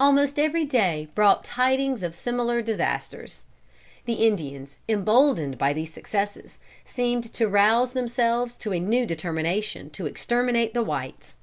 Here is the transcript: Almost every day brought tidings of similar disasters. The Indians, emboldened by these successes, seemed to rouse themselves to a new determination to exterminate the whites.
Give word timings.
Almost 0.00 0.38
every 0.38 0.64
day 0.64 1.08
brought 1.14 1.44
tidings 1.44 2.02
of 2.02 2.14
similar 2.14 2.62
disasters. 2.62 3.44
The 4.06 4.14
Indians, 4.26 4.78
emboldened 4.88 5.58
by 5.58 5.74
these 5.74 5.92
successes, 5.92 6.56
seemed 6.86 7.34
to 7.34 7.46
rouse 7.48 7.92
themselves 7.92 8.56
to 8.64 8.72
a 8.72 8.80
new 8.80 9.04
determination 9.04 9.90
to 9.90 10.06
exterminate 10.06 10.72
the 10.72 10.82
whites. 10.82 11.36